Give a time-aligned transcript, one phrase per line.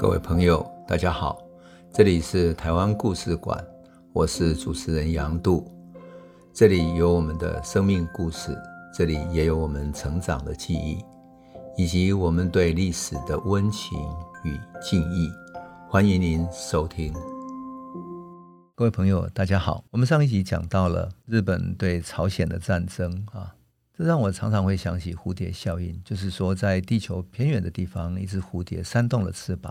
[0.00, 1.38] 各位朋友，大家好，
[1.92, 3.62] 这里是台湾故事馆，
[4.14, 5.70] 我是主持人杨度，
[6.54, 8.56] 这里有我们的生命故事，
[8.94, 11.04] 这里也有我们成长的记忆，
[11.76, 13.98] 以及我们对历史的温情
[14.42, 15.30] 与敬意。
[15.86, 17.12] 欢迎您收听。
[18.74, 23.54] 各位朋友，大家好，我们上一集讲到了日本对朝鲜的战争啊，
[23.94, 29.70] 这让我常常会想起蝴蝶效应，就是说在地球偏远的地方，一只蝴蝶扇动了翅膀。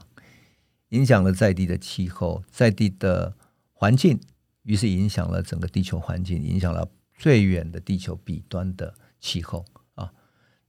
[0.89, 3.35] 影响了在地的气候，在地的
[3.73, 4.19] 环境，
[4.63, 9.65] 于是影响了整个地球环境，影响了最远的地球彼端的气候
[9.95, 10.11] 啊。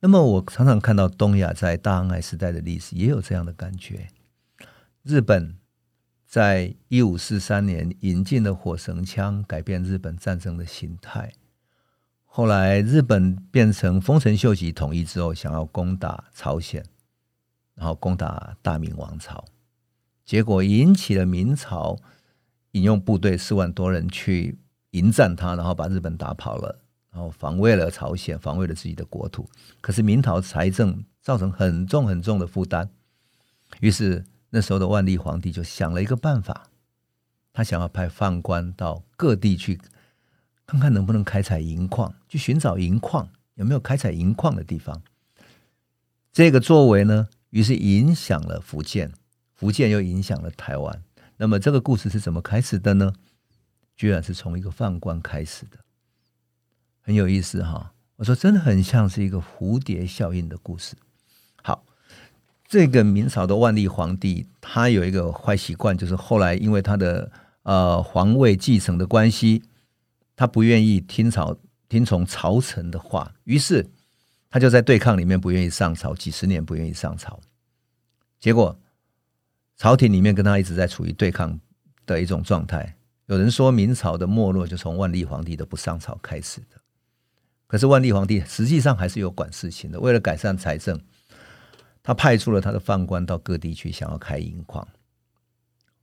[0.00, 4.08] 那么，我常常看到东亚在大航海时代的历史也有这样的感觉。
[5.02, 5.56] 日本
[6.26, 11.32] 在一五四三年引进了火绳枪，改变日本战争的形态。
[12.24, 16.84] 后来，日本变成丰臣秀吉统一之后，想要攻打朝鲜，
[17.74, 19.44] 然后攻打大明王朝。
[20.30, 21.98] 结果引起了明朝
[22.70, 24.56] 引用部队四万多人去
[24.92, 26.78] 迎战他，然后把日本打跑了，
[27.10, 29.50] 然后防卫了朝鲜，防卫了自己的国土。
[29.80, 32.88] 可是明朝财政造成很重很重的负担，
[33.80, 36.68] 于是那时候的万历皇帝就想了一个办法，
[37.52, 39.80] 他想要派宦官到各地去
[40.64, 45.02] 看看能不能开采银矿，去寻找银矿，有没有开采银矿的地方。
[46.32, 49.10] 这个作为呢，于是影响了福建。
[49.60, 51.02] 福建又影响了台湾，
[51.36, 53.12] 那么这个故事是怎么开始的呢？
[53.94, 55.76] 居然是从一个宦官开始的，
[57.02, 57.92] 很有意思哈。
[58.16, 60.96] 我说真的很像是一个蝴蝶效应的故事。
[61.62, 61.84] 好，
[62.66, 67.30] 这个明朝的万历皇帝，他有一个坏习惯，就是后来因为他的
[67.64, 69.62] 呃皇位继承的关系，
[70.36, 71.54] 他不愿意听朝
[71.86, 73.90] 听从朝臣的话，于是
[74.48, 77.38] 他就在对抗里面不愿意上朝，几十年不愿意上朝，
[78.40, 78.80] 结果。
[79.80, 81.58] 朝廷里面跟他一直在处于对抗
[82.04, 82.98] 的一种状态。
[83.28, 86.78] 有人说明朝的没落就从万历皇帝的不上朝开始的。
[87.66, 89.98] 可是万历皇帝实际上还是有管事情的。
[89.98, 91.00] 为了改善财政，
[92.02, 94.86] 他派出了他的宦官到各地去，想要开银矿。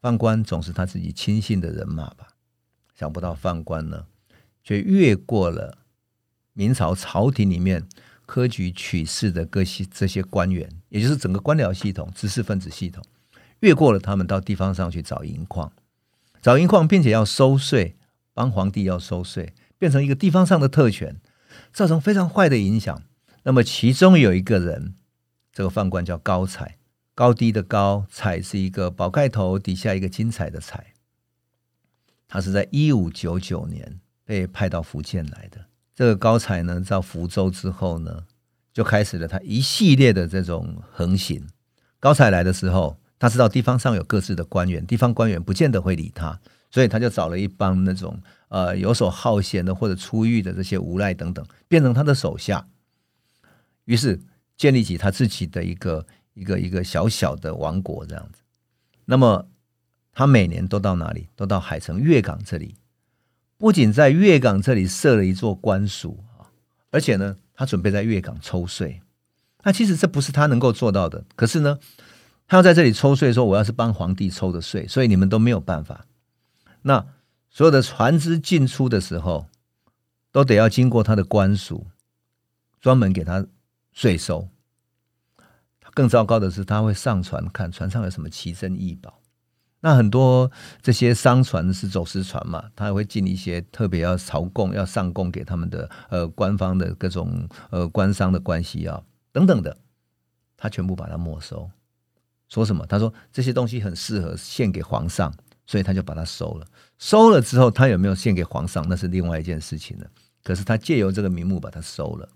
[0.02, 2.29] 宦官总是他自己亲信的人马吧？
[2.96, 4.07] 想不到宦官呢，
[4.63, 5.78] 却越过了
[6.53, 7.88] 明朝朝廷里面
[8.25, 13.03] 科举取士的各系这些官员，也就是整个官僚系统、知识分子系统。
[13.62, 15.72] 越过了他们，到地方上去找银矿，
[16.41, 17.95] 找银矿，并且要收税，
[18.34, 21.19] 帮皇帝要收税，变成一个地方上的特权，
[21.73, 23.01] 造成非常坏的影响。
[23.44, 24.94] 那么其中有一个人，
[25.51, 26.78] 这个宦官叫高采，
[27.16, 30.94] 高低的高，采是一个宝盖头底下一个精彩的采。
[32.28, 35.66] 他是在一五九九年被派到福建来的。
[35.96, 38.25] 这个高采呢，到福州之后呢，
[38.72, 41.47] 就开始了他一系列的这种横行。
[42.00, 43.00] 高采来的时候。
[43.19, 46.39] 他知道地方上有各自的官员，地方官员不见得会理他，
[46.69, 52.67] 所以他就找了一帮那种呃游手好闲的或者出狱的这些无赖等等，变成他的手下，
[53.85, 54.22] 于是
[54.55, 56.05] 建立起他自己的一个
[56.35, 58.41] 一个一个小小的王国这样子。
[59.05, 59.47] 那么
[60.13, 61.28] 他每年都到哪里？
[61.35, 62.75] 都到海城月港这里，
[63.57, 66.45] 不仅在月港这里设了一座官署啊，
[66.91, 69.01] 而且呢，他准备在月港抽税。
[69.63, 71.79] 那其实这不是他能够做到的，可是呢。
[72.47, 76.06] 他要在这里抽税，说我要是帮皇帝抽的税，所以你们都没有办法。
[76.84, 77.06] 那
[77.50, 79.47] 所有的船只进出的时候，
[80.31, 81.88] 都得要经过他的官署，
[82.80, 83.46] 专门给他
[83.91, 84.47] 税收。
[85.94, 89.19] 更糟糕的是，他会上船看船上有什么奇珍异宝。
[89.79, 99.78] 那很多这些商船是走私船嘛，他还会进一些特别要朝贡、要上贡给他们的呃官方的各种呃官商的关系啊等等的，
[100.56, 101.69] 他全部把它没收。
[102.50, 102.85] 说什么？
[102.88, 105.34] 他说这些东西很适合献给皇上，
[105.66, 106.66] 所以他就把它收了。
[106.97, 110.08] 收了之后，他有没有献给皇上，那是另外一件事情了。
[110.44, 112.30] 可是他借由这个名目把它收了，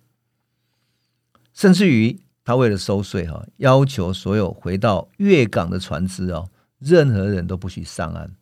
[1.54, 8.36] 甚至于他为了收税哈，要求所有回到月港的船只哦，任何人都不许上岸，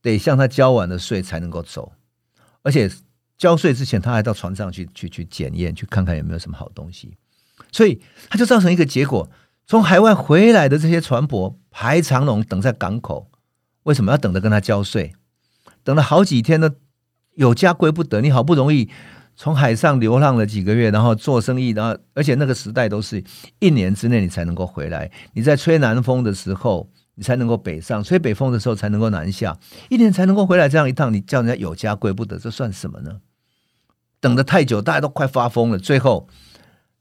[0.00, 1.92] 得向他交完了税才能够走。
[2.62, 2.90] 而且
[3.36, 7.14] 交税之前，他还到船上去去去检验，去看看有没有什么好东西。
[7.70, 9.30] 所以他就造成一个结果。
[9.66, 13.30] 从海外回来的这些船舶排长龙等在港口，
[13.84, 15.14] 为什么要等着跟他交税？
[15.82, 16.70] 等了好几天呢，
[17.34, 18.20] 有家归不得。
[18.20, 18.90] 你好不容易
[19.34, 23.24] 从海上流浪了几个月，然后做生意，然后而且那个时代都是
[23.58, 25.10] 一年之内你才能够回来。
[25.32, 29.56] 你在吹南风的时候，你才能够北上；吹北风的时候才能够南下。
[29.88, 33.20] 一年才能够回来这样一趟，你叫人家有家归不得，这算什么呢？
[34.20, 35.78] 等得太久，大家都快发疯了。
[35.78, 36.28] 最后。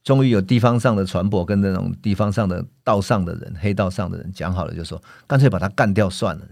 [0.03, 6.45] 终于有地方上的船舶跟那种地方上的道上的人、黑道上的人讲好了，就说干脆把他干掉算了。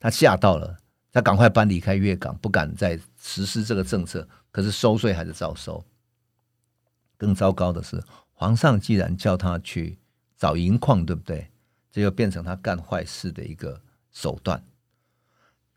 [0.00, 0.78] 他吓到了，
[1.12, 4.26] 他赶快搬离开粤港，不敢再实施这个政策。
[4.50, 5.84] 可是收税还是照收。
[7.18, 9.98] 更糟糕的是，皇上既然叫他去
[10.38, 11.50] 找银矿，对不对？
[11.92, 13.80] 这就变成他干坏事的一个
[14.12, 14.62] 手段。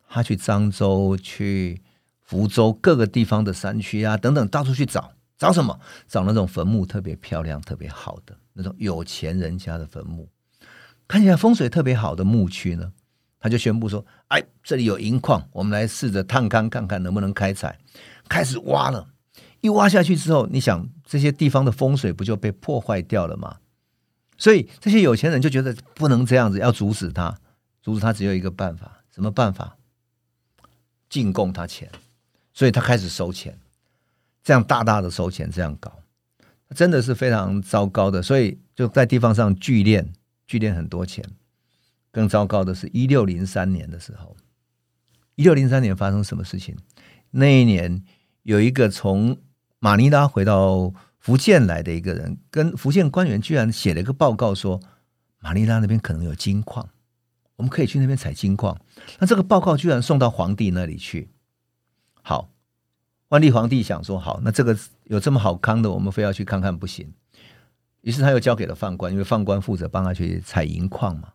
[0.07, 1.81] 他去漳州、去
[2.21, 5.13] 福州各个地方的山区啊，等等，到处去找。
[5.39, 5.79] 找什么？
[6.07, 10.29] 找那种坟墓特别漂亮、特别好的那种有钱人家的坟墓，
[11.07, 12.91] 看起来风水特别好的墓区呢，
[13.39, 17.79] 他就宣布说：“哎，这里有银矿，我们来试着探勘看看能不能开采。”
[18.27, 19.07] 开始挖了，
[19.61, 23.59] 一挖下去之后，你想这些地方的风水不就被破坏掉了吗？
[24.37, 27.39] 所以这些有钱人就觉得不能这样子，要阻止他。
[27.81, 29.77] 阻止他只有一个办法，什么办法？
[31.09, 31.89] 进贡他钱，
[32.53, 33.57] 所以他开始收钱。
[34.49, 35.99] 这样大大的收钱，这样搞，
[36.73, 38.19] 真的是非常糟糕的。
[38.19, 40.07] 所以就在地方上聚敛，
[40.47, 41.23] 聚敛很多钱。
[42.09, 44.35] 更糟糕的是，一六零三年的时候，
[45.35, 46.75] 一六零三年发生什么事情？
[47.29, 48.03] 那一年
[48.41, 49.37] 有一个从
[49.77, 54.81] 马尼拉回到福建来的一个人，跟福建官员居然写了一个报告说，
[55.37, 56.89] 马尼拉那边可能有金矿，
[57.57, 58.75] 我们可以去那边采金矿。
[59.19, 61.29] 那这个报告居然送到皇帝那里去，
[62.23, 62.49] 好。
[63.29, 67.13] 万历皇帝想说好，那这个有这么好康的，我们非要去看看不行。
[68.01, 71.33] 于是他又交给了犯官，因为犯官负责帮他去采银矿嘛。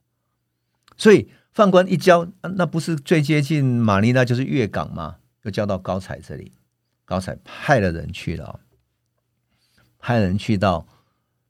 [0.96, 2.26] 所以犯官一交，
[2.56, 5.16] 那不是最接近马尼拉就是粤港嘛？
[5.42, 6.52] 又交到高彩这里，
[7.04, 8.58] 高彩派了人去了，
[10.00, 10.86] 派人去到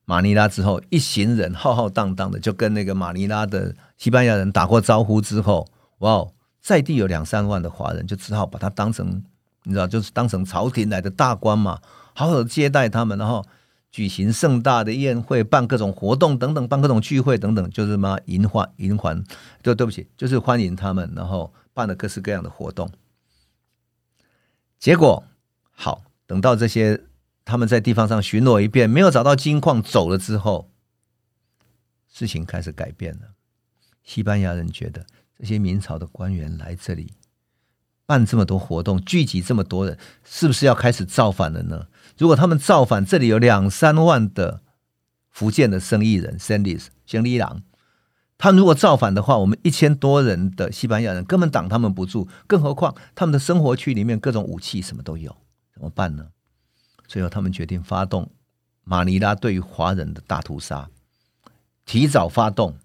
[0.04, 5.66] 马尼拉之后，一行人浩浩荡荡的就跟那个马尼拉的西班牙人打过招呼之后，
[5.98, 6.26] 哇，
[6.60, 9.24] 在地有两三万的华人，就只好把他当成。
[9.64, 11.80] 你知道，就是当成朝廷来的大官嘛，
[12.14, 13.44] 好好的接待他们，然后
[13.90, 19.24] 举行盛大的宴会，办各种活动等等，办各种聚会等等，就是嘛，迎欢迎欢，
[19.62, 22.90] 对对不起，就是欢迎他们，然后办了各式各样的活动。
[24.78, 25.24] 结果
[25.72, 27.02] 好，等到这些
[27.44, 30.68] 他们在地方上巡逻一遍，没有找到金矿，走了之后，
[32.12, 33.30] 事情开始改变了。
[34.02, 35.06] 西班牙人觉得
[35.38, 37.14] 这些明朝的官员来这里。
[38.06, 41.86] 办这么多活动，聚集这么多人，是不是要开始造反了呢？
[42.18, 44.60] 如果他们造反，这里有两三万的
[45.30, 47.62] 福建的生意人、生意生意郎，
[48.36, 55.36] 他如果造反的话，我们一千多人的西班牙人根本挡他们不住，更何况他们的生活区里面各种武器什么都有，
[55.72, 56.28] 怎么办呢？
[57.06, 58.30] 最后他们决定发动
[58.84, 60.88] 马尼拉对于华人的大屠杀，
[61.86, 62.76] 提早发动，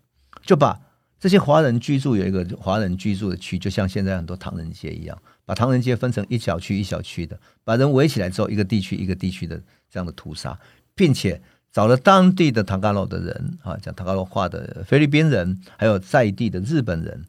[0.44, 0.80] 就把。
[1.20, 10.58] 这些华人居住有一个华人居住的区，就像现在很多唐人街一样，把唐人街分成一小区一小区的，把人围起来之后，一个地区一个地区的这样的屠杀，
[10.96, 17.26] 并且找了当地的唐嘎罗的人啊，讲唐嘎罗话的菲律宾人，还有在地的日本人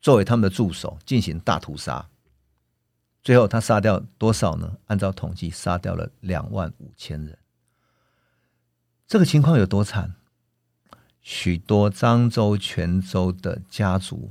[0.00, 2.08] 作为他们的助手进行大屠杀。
[3.22, 4.76] 最后他杀掉多少呢？
[4.86, 7.36] 按照统计，杀掉了两万五千人。
[9.06, 10.15] 这个情况有多惨？
[11.28, 14.30] 许多漳州、泉州的家族，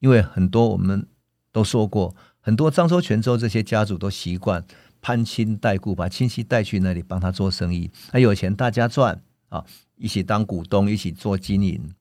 [0.00, 1.06] 因为很多我们
[1.52, 4.64] 都说过，很多漳州、泉州这些家族都习惯
[5.00, 11.94] 攀亲带故，把亲戚带去那里帮他做生意，他有钱大家赚啊，一起当股东，一起做经营。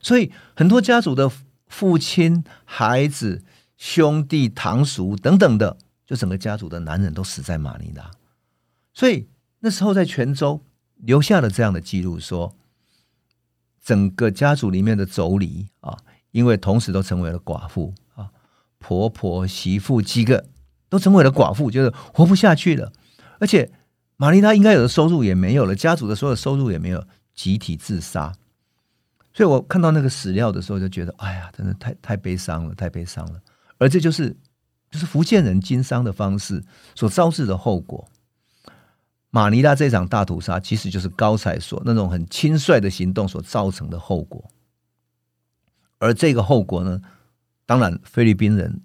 [0.00, 1.30] 所以很多家族的
[1.68, 3.44] 父亲、孩子、
[3.76, 8.10] 兄弟、堂叔等等的，就整个家族的男人都死在马尼拉。
[8.92, 9.28] 所以
[9.60, 10.60] 那时候在泉州
[10.96, 12.56] 留下了这样的记录说。
[13.84, 15.96] 整个家族里面的妯娌啊，
[16.30, 18.30] 因为同时都成为了寡妇啊，
[18.78, 20.46] 婆婆、媳妇几个
[20.88, 22.90] 都成为了寡妇，就是活不下去了。
[23.38, 23.70] 而且
[24.16, 28.32] 玛丽她应该有的收入也没有了，家族的所有收入也没有，集体自杀。
[29.34, 33.40] 所以我看到那个史料的时候，就觉得，哎呀，真的太太悲伤了，太悲伤了。
[33.76, 34.34] 而这就是
[34.90, 36.64] 就是福建人经商的方式
[36.94, 38.08] 所招致的后果。
[39.34, 44.48] 马尼拉这场大屠杀，其实就是高采所那种很轻率的行动所造成的后果。
[45.98, 47.02] 而这个后果呢，
[47.66, 48.80] 当然菲律宾人、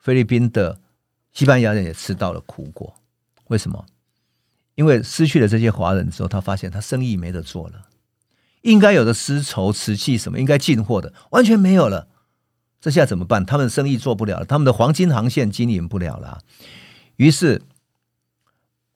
[0.00, 0.80] 菲律宾的
[1.32, 2.96] 西班牙人也吃到了苦果。
[3.46, 3.86] 为什么？
[4.74, 7.86] 因为失去了这些华人之后，他发现他生意没得做了，
[8.62, 12.08] 应该有的丝绸、瓷器什么应该进货的，完全没有了。
[12.80, 13.46] 这下怎么办？
[13.46, 16.40] 他们生意做不了了，他们的黄金航线经营不了了。
[17.14, 17.62] 于是。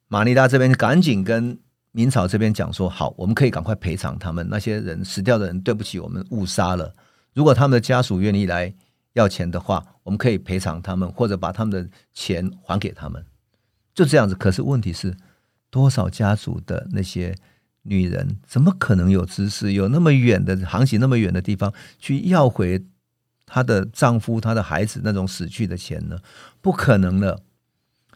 [0.08, 1.58] 马尼拉这边赶紧跟
[1.92, 6.94] 明朝这边讲说：“好，我们可以赶快赔偿他们那些人死掉的人，对不起，我们误杀了。
[7.34, 8.74] 如果他们的家属愿意来
[9.12, 13.24] 要钱的话，我们可以赔偿他们，或者把他们的钱还给他们。
[13.94, 14.34] 就这样子。
[14.34, 15.14] 可是问题是，
[15.70, 17.34] 多少家族的那些
[17.82, 22.82] 女人，怎么可能有知识，有那么远的航行，那么远的地方去要回
[23.44, 26.18] 她的丈夫、她的孩子那种死去的钱呢？
[26.62, 27.42] 不可能的。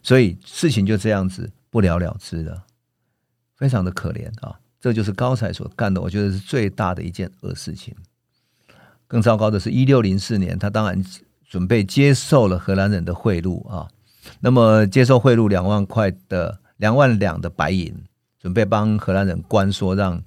[0.01, 2.61] 所以事情就这样子不了了之的，
[3.57, 4.59] 非常的可怜啊！
[4.79, 7.95] 这就是高才所干的，我觉得是最大的一件恶事情。
[9.07, 11.03] 更糟糕的是，一六零四年，他当然
[11.49, 13.89] 准备接受了荷兰人的贿赂啊。
[14.39, 17.91] 那么接受贿赂两万块的两万两的白银，
[18.37, 20.23] 准备帮荷兰人关说，让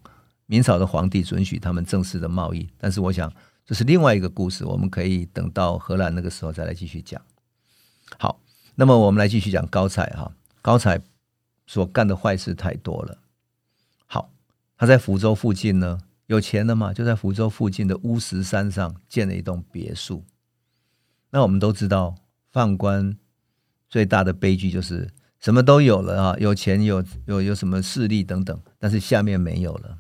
[0.46, 2.68] 明朝的皇帝准许他们正式的贸易。
[2.76, 3.32] 但是我想
[3.64, 7.22] 这是另外一个故事，我们可以等到荷兰那个时候再来继续讲。
[8.18, 8.40] 好，
[8.74, 10.32] 那么我们来继续讲高才哈。
[10.60, 11.00] 高才
[11.66, 13.18] 所干的坏事太多了。
[14.06, 14.30] 好，
[14.76, 20.24] 他在福州附近呢，有钱了嘛，就在福州附近的乌石山上建了一栋别墅。
[21.30, 22.14] 那我们都知道，
[22.50, 23.18] 犯官。
[23.88, 25.08] 最大的悲剧就是
[25.38, 29.96] 什么都有了啊，有钱有有有什么势力等等，但是下面没有了，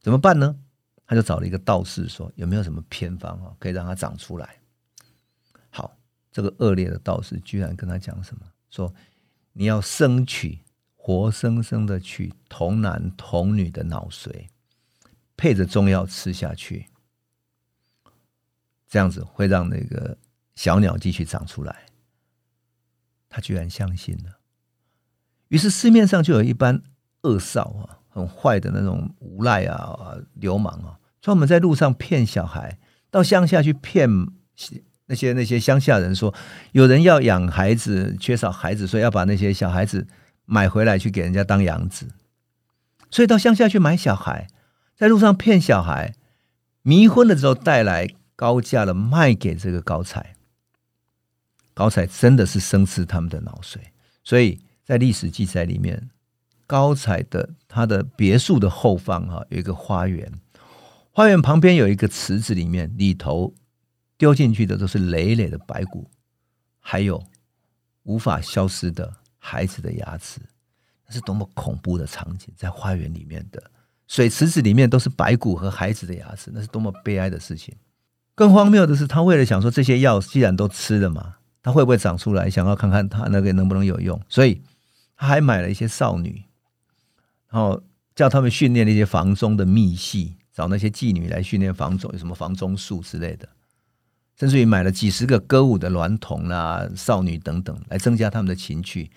[0.00, 0.56] 怎么办呢？
[1.04, 4.56] 他就找了一个道士说，有没有什么偏方啊，可以让它长出来？
[5.68, 5.94] 好，
[6.32, 8.46] 这个恶劣的道士居然跟他讲什么？
[8.70, 8.92] 说
[9.54, 10.60] 你要生取，
[10.94, 14.48] 活生生的取童男童女的脑髓，
[15.36, 16.90] 配着中药吃下去，
[18.88, 20.18] 这样子会让那个
[20.54, 21.86] 小鸟继续长出来。
[23.28, 24.38] 他居然相信了，
[25.48, 26.82] 于是市面上就有一班
[27.22, 32.78] 恶少啊，很坏的那种无赖啊、流氓啊，专门在路上骗小孩，
[33.10, 34.08] 到乡下去骗
[35.06, 36.34] 那些那些乡下人说，
[36.72, 40.06] 有人要养孩子，缺少孩子，所以要把那些小孩子
[40.46, 42.08] 买回来去给人家当养子，
[43.10, 44.46] 所以到乡下去买小孩，
[44.96, 46.14] 在路上骗小孩，
[46.82, 50.34] 迷昏了之后带来高价的卖给这个高才。
[51.74, 53.78] 高才真的是生吃他们的脑髓，
[54.22, 56.08] 所以在历史记载里面，
[56.68, 60.32] 高才的他的别墅的后方哈有一个花园，
[61.10, 63.52] 花园旁边有一个池子，里面里头
[64.16, 66.08] 丢进去的都是累累的白骨，
[66.80, 67.22] 还有
[68.02, 70.40] 无法消失的孩子的牙齿，
[71.06, 72.52] 那是多么恐怖的场景！
[72.56, 73.70] 在花园里面的
[74.06, 77.74] 水池子里面都是白骨和孩子的牙齿，那是多么悲哀的事情！
[78.34, 81.36] 更荒谬的是，他为了想说这些药既然都吃了嘛。
[81.62, 82.50] 他会不会长出来？
[82.50, 84.60] 想要看看他那个能不能有用，所以
[85.16, 86.44] 他还买了一些少女，
[87.48, 87.82] 然后
[88.14, 93.48] 叫他们训练那些房中的秘戏，找那些妓女来训练房中有什么房中术之类的，
[94.38, 99.10] 甚至于买了几十个歌舞的孪童啊、少女等等，来增加他们的情趣，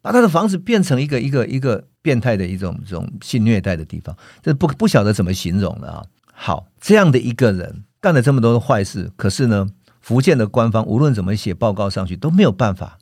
[0.00, 6.06] 把他的房子变成一个一个一个变态的一种这种性虐待的地方，这不不晓得怎么形容了啊！
[6.32, 9.68] 好，这样的一个人干了这么多的坏事，可是呢？
[10.00, 12.98] 福建的官方无论怎么写报告上去都没有办法，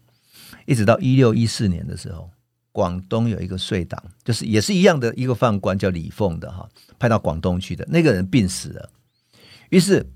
[0.66, 2.30] 一直到一六一四年的时候，
[2.70, 6.68] 广东有一个税党，就是也是一样的一个犯官叫李凤的哈，
[7.00, 8.88] 派到广东去的那个人病死了，
[9.70, 10.06] 于是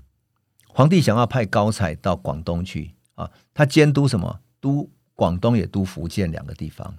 [0.77, 4.41] 皇帝想要派高才到广东去啊，他监督什么？
[4.61, 6.95] 督广东也督福建两个地方，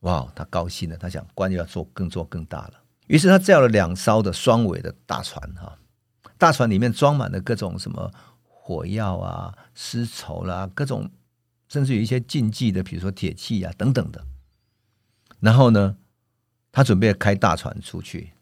[0.00, 2.72] 哇，他高兴了，他想官又要做更做更大了，
[3.08, 5.76] 于是他叫了两艘的双尾的大船哈，
[6.38, 8.10] 大船里面装满了各种什么。
[8.64, 11.10] 火药啊，丝绸啦，各种，
[11.68, 14.24] 甚至有一些禁忌的，比如说铁器啊等等的。
[15.40, 15.96] 然后呢，
[16.70, 18.32] 他准备开大船出去，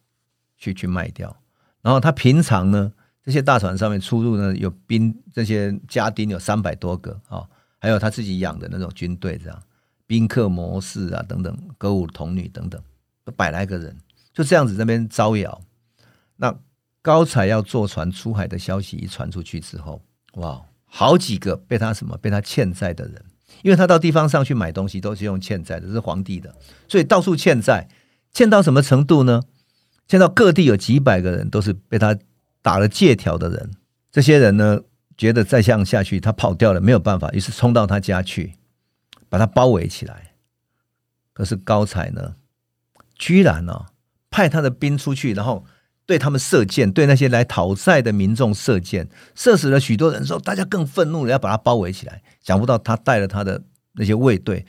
[0.58, 1.38] 去去卖掉。
[1.80, 7.46] 然后他平常呢，这些大船上面出入呢，有兵这些家丁有三百多个啊，
[7.78, 9.62] 还有他自己养的那种军队，这样
[10.06, 12.80] 宾客、谋士啊等等，歌舞童女等等，
[13.24, 13.96] 都百来个人，
[14.32, 15.60] 就这样子那边招摇。
[16.36, 16.58] 那
[17.02, 20.02] 高才要坐船出海的消息一传出去之后，
[20.34, 23.24] 哇，好几个被他什么被他欠债的人，
[23.62, 26.54] 因为他到地方上去买东西都是用欠债的，是皇帝的，
[26.88, 27.88] 所以到处欠债，
[28.32, 29.42] 欠到什么程度呢？
[30.08, 32.18] 欠到各地有几百个人都是被他
[32.62, 33.70] 打了借条的人。
[34.10, 34.80] 这些人呢，
[35.16, 38.54] 觉得再这样下去他跑掉了没有办法，于是冲到他家去，
[39.28, 40.32] 把他包围起来。
[41.32, 42.34] 可是高才呢，
[43.16, 43.86] 居然呢、哦、
[44.30, 45.64] 派他的兵出去，然后。
[46.06, 52.20] 对他们射箭，对那些来讨债的民众射箭，射死了许多人之后，大家更愤怒了，要把他包围起来。
[52.42, 53.62] 想不到他带了他的
[53.92, 54.66] 那些卫队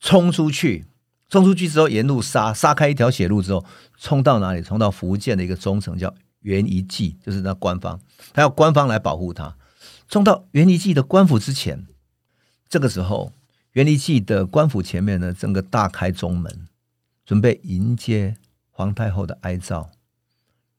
[0.00, 0.84] 冲出去，
[1.30, 3.64] 冲出去之后沿路杀，杀开一条血路之后，
[3.98, 4.60] 冲到哪里？
[4.60, 6.12] 冲到福建的一个中城，叫
[6.46, 8.00] 袁遗际，就是那官方，
[8.32, 9.56] 他要官方来保护他。
[10.08, 11.88] 冲到袁遗际的官府之前，
[12.68, 13.32] 这个时候
[13.72, 16.68] 袁遗际的官府前面呢，整个大开中门，
[17.24, 18.36] 准备迎接
[18.70, 19.90] 皇太后的哀诏。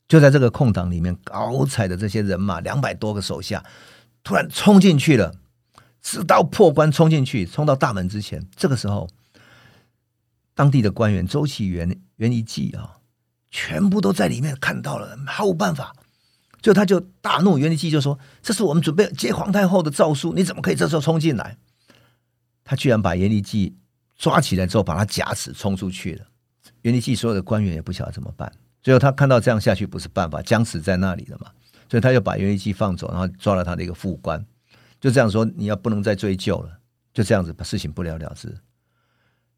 [0.07, 3.65] 就在这个空档里面，高采的这些人马两百多个手下
[4.23, 5.35] 突然冲进去了，
[6.01, 8.47] 持刀破关冲进去，冲到大门之前。
[8.55, 9.09] 这个时候，
[10.55, 12.96] 当地的官员周启元、袁一季啊，
[13.49, 15.93] 全部都在里面看到了，毫无办法。
[16.61, 21.57] 就他就大怒，袁一季就说：“这是我们准备接皇太后的诏书，你怎么可以这时候冲进来？”
[22.65, 23.77] 他居然把袁一季
[24.17, 26.25] 抓起来之后，把他夹死，冲出去了。
[26.81, 28.51] 袁一季所有的官员也不晓得怎么办。
[28.81, 31.51] 最后他看到这样下去不是办法，僵死在那里了嘛，
[31.89, 34.43] 所以他就把袁一季放走，然后抓了他的一个副官，
[34.99, 36.79] 就这样说：“你要不能再追究了。”
[37.13, 38.47] 就这样子把事情不了了之。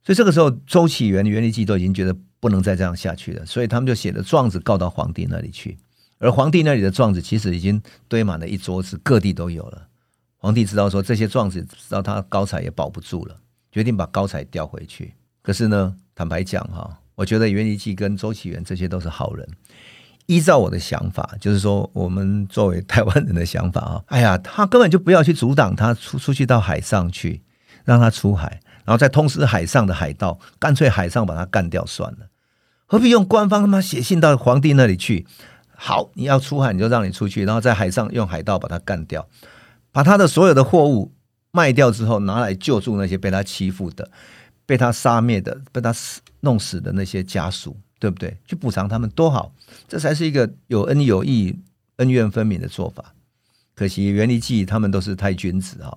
[0.04, 5.78] 所以这个时候，周岐原、袁一季都已经觉得不能再这样下去了，所以他们就写了状子告到皇帝那里去。
[6.18, 9.88] 而皇帝那里的状子其实已经堆满了一桌子，各地都有了。
[10.38, 13.36] 皇帝知道说这些状子，知道他高彩也保不住了，
[13.72, 15.14] 决定把高彩调回去。
[15.42, 19.48] 可是呢，坦白讲哈，我觉得袁一季跟周岐原这些都是好人。
[20.28, 27.42] 依照我的想法，就是说我们作为台湾人的想法啊，哎呀，他根本就不要去阻挡他出出去到海上去，
[27.84, 32.28] 让他出海，然后再通知海上的海盗，干脆海上把他干掉算了，
[32.88, 35.28] 何必用官方他妈写信到皇帝那里去？
[35.76, 39.30] 好，你要出海，你就让你出去，然后在海上用海盗把他干掉，
[39.92, 41.14] 把他的所有的货物
[41.52, 44.10] 卖掉之后，拿来救助那些被他欺负的、
[44.66, 48.36] 被他杀灭的、被他死弄死的那些家属，对不对？
[48.48, 49.54] 去补偿他们多好，
[49.88, 51.60] 这才是一个有恩有义、
[51.98, 53.14] 恩怨分明的做法。
[53.76, 55.96] 可惜袁一季他们都是太君子啊，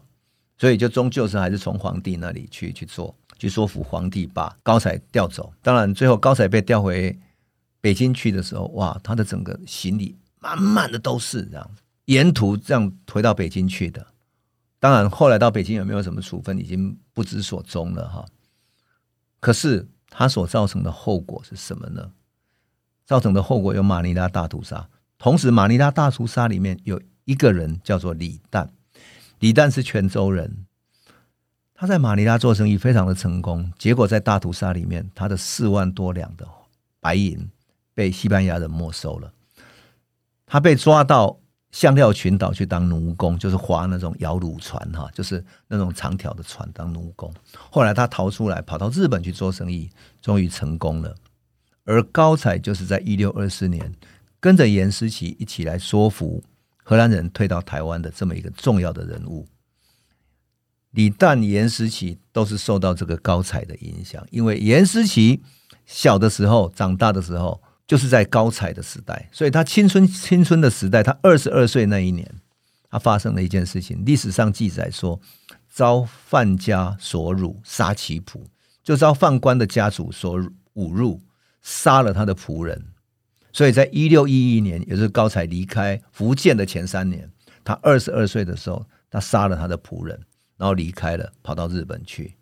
[0.63, 5.53] 所以就终究是还是从皇帝那里去去做，去说服皇帝把高才调走。
[5.61, 7.19] 当然，最后高才被调回。
[7.81, 11.69] 北京去的时候，哇，他的整个行李满满的都是这样，
[12.05, 14.07] 沿途这样回到北京去的。
[14.79, 18.25] 当然，后来到北京有没有什么处分，已经不知所踪了哈。
[19.41, 22.13] 可是他所造成的后果是什么呢？
[23.05, 24.89] 造成的后果有马尼拉大屠杀，
[25.19, 28.69] 同时马尼拉大屠杀里面有一个人叫做李旦，
[29.43, 30.67] 李旦是泉州人，
[31.75, 36.47] 他在马尼拉做生意非常的成功，结果在大屠杀里面，他的四万多两的
[37.01, 37.51] 白银。
[37.93, 39.31] 被西班牙人没收了，
[40.47, 41.39] 他被抓到
[41.73, 47.31] 香料群岛去当奴工，就是划那种摇橹船哈，就是那种长条的船当奴工。
[47.53, 49.91] 后来他逃出来，跑到日本去做生意，
[50.23, 51.15] 终于成功了。
[51.85, 53.93] 而高彩就是在一六二四年
[54.41, 56.43] 跟着严思齐一起来说服
[56.83, 59.47] 荷兰人退到台湾的这么一个重要的人物。
[60.91, 65.43] 李旦、颜思齐都是受到这个高采的影响，因为颜思齐
[65.87, 67.63] 小的时候、长大的时候。
[67.85, 72.27] 就是在高采的时代，所以他青春青春的时代，他二十二岁那一年，
[72.89, 74.03] 他发生了一件事情。
[74.07, 75.21] 历史上记载说，
[75.69, 78.41] 遭范家所辱，杀其仆，
[78.83, 80.41] 就遭范官的家族所
[80.75, 81.21] 侮辱，
[81.61, 82.83] 杀了他的仆人。
[83.53, 87.31] 所以在一六一一年，也就是高才离开福建的前三年，
[87.63, 90.19] 他二十二岁的时候，他杀了他的仆人，
[90.57, 92.35] 然后离开了，跑到日本去，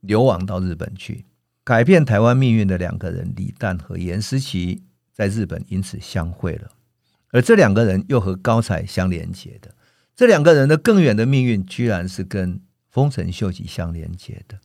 [0.00, 1.24] 流亡到日本去。
[1.64, 6.70] 改变台湾命运的两个人李旦和颜思齐在日本因此相会了，
[7.30, 9.74] 而这两个人又和高才相连接的，
[10.16, 12.60] 这两个人的更远的命运居然是跟
[12.90, 14.58] 丰臣秀吉相连接的，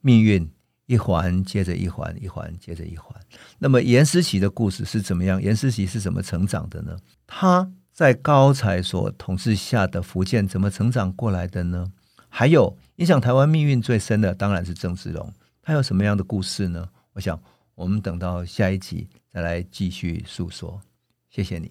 [0.00, 0.50] 命运
[0.90, 3.14] 一环接着一环，一环接着一环。
[3.60, 5.40] 那么颜思齐的故事是怎么样？
[5.40, 6.96] 颜思齐是怎么成长的呢？
[7.28, 11.92] 他在高才所统治下的福建怎么成长过来的呢？
[12.28, 15.32] 还有影响台湾命运最深的当然是郑芝龙。
[15.62, 16.88] 他有什么样的故事呢？
[17.12, 17.40] 我想，
[17.76, 20.80] 我们等到下一集再来继续诉说。
[21.28, 21.70] 谢谢你。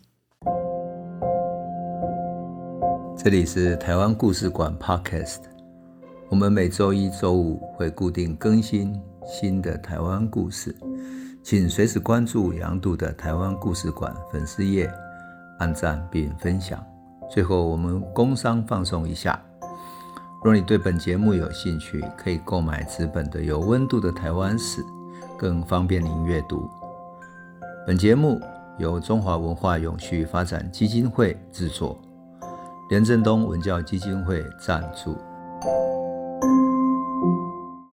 [3.18, 5.40] 这里是台湾故事馆 Podcast，
[6.30, 8.98] 我们每周一、周五会固定更新
[9.30, 10.76] 新的台湾故事，
[11.44, 14.92] 请随时关注杨渡的台湾故事馆粉丝页，
[15.60, 16.84] 按赞并分享。
[17.30, 19.40] 最后，我们工商放送一下。
[20.44, 24.82] 若你对本节目有兴趣，可以购买纸本的《有温度的台湾史》，
[25.38, 26.68] 更方便您阅读。
[27.86, 28.42] 本节目
[28.80, 32.02] 由中华文化永续发展基金会制作，
[32.90, 35.16] 连震东文教基金会赞助。